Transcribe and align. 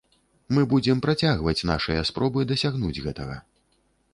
Мы 0.57 0.61
будзем 0.71 1.03
працягваць 1.05 1.65
нашыя 1.71 2.07
спробы 2.11 2.47
дасягнуць 2.53 3.03
гэтага. 3.09 3.35